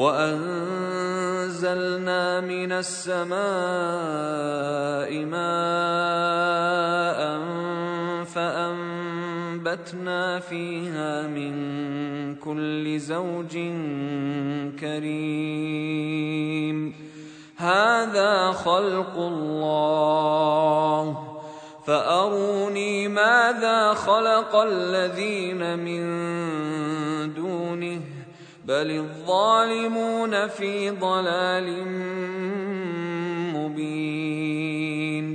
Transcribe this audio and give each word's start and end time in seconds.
وأنزلنا 0.00 1.60
من 2.40 2.72
السماء 2.72 3.40
ماء 5.24 7.20
فأنبتنا 8.24 10.22
فيها 10.40 11.26
من 11.26 11.54
كل 12.34 12.98
زوج 12.98 13.52
كريم. 14.80 16.78
هذا 17.56 18.52
خلق 18.52 19.16
الله. 19.16 20.10
فأروني 21.86 23.08
ماذا 23.08 23.94
خلق 23.94 24.56
الذين 24.56 25.78
من 25.78 26.02
دونه 27.34 28.09
بل 28.70 28.90
الظالمون 28.90 30.48
في 30.48 30.90
ضلال 30.90 31.84
مبين 33.54 35.26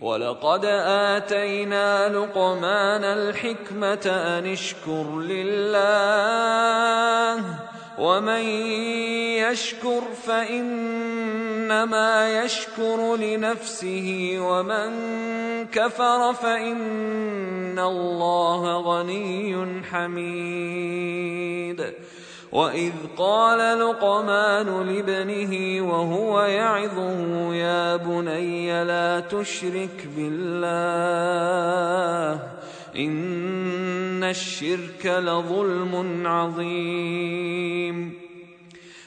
ولقد 0.00 0.64
اتينا 0.64 2.08
لقمان 2.08 3.04
الحكمه 3.04 4.06
ان 4.06 4.46
اشكر 4.46 5.20
لله 5.20 5.86
ومن 7.98 8.44
يشكر 9.42 10.02
فانما 10.26 12.08
يشكر 12.44 13.16
لنفسه 13.16 14.36
ومن 14.40 14.90
كفر 15.66 16.32
فان 16.34 17.78
الله 17.78 18.80
غني 18.80 19.82
حميد 19.90 20.96
واذ 22.56 22.92
قال 23.16 23.78
لقمان 23.78 24.88
لابنه 24.88 25.52
وهو 25.92 26.42
يعظه 26.42 27.54
يا 27.54 27.96
بني 27.96 28.84
لا 28.84 29.20
تشرك 29.20 30.08
بالله 30.16 30.72
ان 32.96 34.24
الشرك 34.24 35.06
لظلم 35.06 36.26
عظيم 36.26 38.25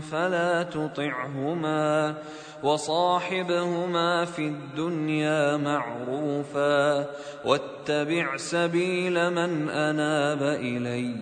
فلا 0.00 0.62
تطعهما 0.62 2.14
وصاحبهما 2.62 4.24
في 4.24 4.46
الدنيا 4.46 5.56
معروفا 5.56 7.06
واتبع 7.44 8.36
سبيل 8.36 9.30
من 9.30 9.68
أناب 9.68 10.42
إلي 10.42 11.16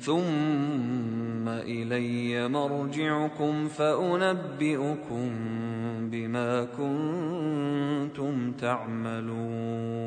ثم 0.00 1.48
إلي 1.48 2.48
مرجعكم 2.48 3.68
فأنبئكم 3.68 5.30
بما 6.10 6.64
كنتم 6.64 8.52
تعملون 8.52 10.06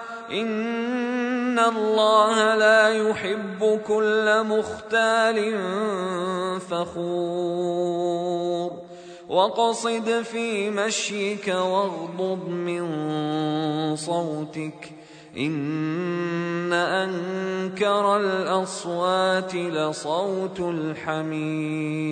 ان 0.31 1.59
الله 1.59 2.55
لا 2.55 2.89
يحب 2.89 3.79
كل 3.87 4.43
مختال 4.43 5.59
فخور 6.59 8.31
واقصد 9.29 10.21
في 10.21 10.69
مشيك 10.69 11.47
واغضض 11.47 12.47
من 12.47 12.85
صوتك 13.95 14.91
إن 15.37 16.73
أنكر 16.73 18.17
الأصوات 18.17 19.55
لصوت 19.55 20.59
الحمير 20.59 22.11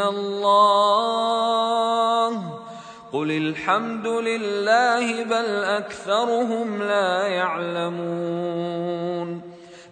الله 0.00 1.34
قل 3.12 3.30
الحمد 3.30 4.06
لله 4.06 5.24
بل 5.24 5.64
اكثرهم 5.64 6.82
لا 6.82 7.26
يعلمون 7.26 8.74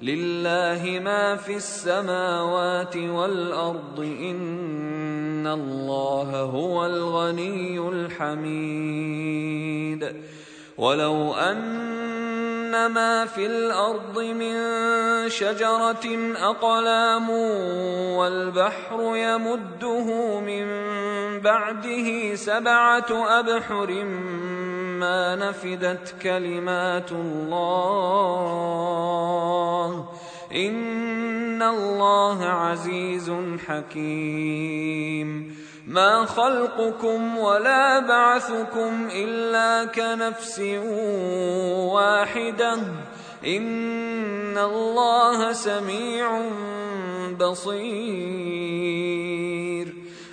لله 0.03 1.01
ما 1.05 1.37
في 1.37 1.57
السماوات 1.57 2.97
والارض 2.97 4.01
ان 4.01 5.47
الله 5.47 6.41
هو 6.41 6.87
الغني 6.87 7.79
الحميد 7.89 9.23
ولو 10.79 11.35
ان 11.35 12.87
ما 12.87 13.25
في 13.27 13.47
الأرض 13.47 14.19
من 14.19 14.57
شجرة 15.29 16.35
أقلام 16.37 17.31
والبحر 18.17 19.17
يمده 19.17 20.41
من 20.41 20.67
بعده 21.41 22.35
سبعة 22.35 23.39
أبحر 23.41 24.05
ما 24.99 25.37
نفدت 25.37 26.15
كلمات 26.23 27.13
الله. 27.13 28.33
إن 30.55 31.63
الله 31.63 32.45
عزيز 32.45 33.33
حكيم. 33.67 35.57
ما 35.87 36.25
خلقكم 36.25 37.39
ولا 37.39 37.99
بعثكم 37.99 39.09
إلا 39.13 39.85
كنفس 39.85 40.61
واحدة. 41.93 42.79
ان 43.47 44.59
الله 44.59 45.53
سميع 45.53 46.43
بصير 47.41 48.43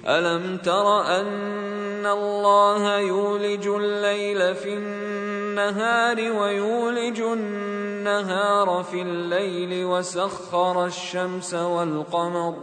الم 0.08 0.58
تر 0.58 1.02
ان 1.02 2.06
الله 2.06 2.98
يولج 2.98 3.68
الليل 3.68 4.56
في 4.56 4.74
النهار 4.74 6.18
ويولج 6.18 7.22
النهار 7.22 8.84
في 8.84 9.02
الليل 9.02 9.86
وسخر 9.86 10.86
الشمس 10.86 11.54
والقمر 11.54 12.56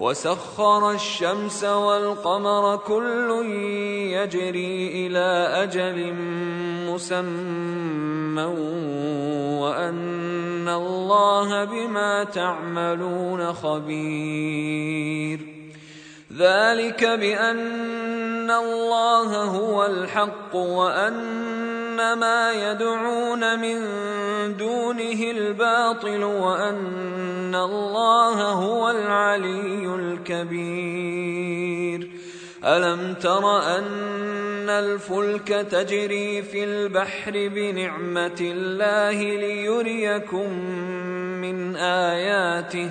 وسخر 0.00 0.90
الشمس 0.90 1.64
والقمر 1.64 2.76
كل 2.76 3.46
يجري 4.12 5.06
إلى 5.06 5.48
أجل 5.62 6.14
مسمى 6.92 8.44
وأن 9.60 10.68
الله 10.68 11.64
بما 11.64 12.24
تعملون 12.24 13.52
خبير. 13.52 15.40
ذلك 16.38 17.04
بأن 17.04 18.50
الله 18.50 19.44
هو 19.44 19.86
الحق 19.86 20.56
وأن 20.56 21.55
ما 21.96 22.52
يدعون 22.52 23.58
من 23.58 23.78
دونه 24.56 25.30
الباطل 25.30 26.24
وأن 26.24 27.54
الله 27.54 28.42
هو 28.42 28.90
العلي 28.90 29.94
الكبير. 29.94 31.46
ألم 32.64 33.14
تر 33.14 33.58
أن 33.78 34.68
الفلك 34.68 35.48
تجري 35.48 36.42
في 36.42 36.64
البحر 36.64 37.32
بنعمة 37.32 38.38
الله 38.40 39.12
ليريكم 39.12 40.52
من 41.40 41.76
آياته؟ 41.76 42.90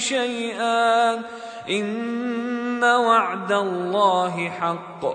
شيئا. 0.00 1.22
إن 1.70 2.84
وعد 2.84 3.52
الله 3.52 4.48
حق. 4.48 5.06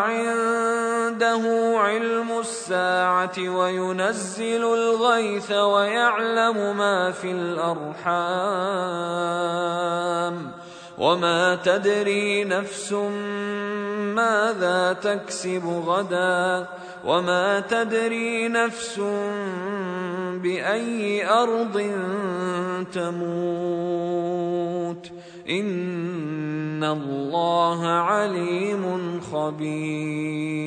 عنده 0.00 1.42
علم 1.76 2.38
الساعة 2.38 3.38
وينزل 3.38 4.64
الغيث 4.64 5.52
ويعلم 5.52 6.76
ما 6.76 7.10
في 7.10 7.30
الأرحام 7.30 8.80
وما 10.98 11.54
تدري 11.54 12.44
نفس 12.44 12.92
ماذا 14.16 14.92
تكسب 14.92 15.66
غدا 15.86 16.66
وما 17.04 17.60
تدري 17.60 18.48
نفس 18.48 19.00
بأي 20.42 21.28
أرض 21.28 21.76
تموت 22.92 24.30
ان 25.50 26.84
الله 26.84 27.86
عليم 27.86 29.20
خبير 29.20 30.60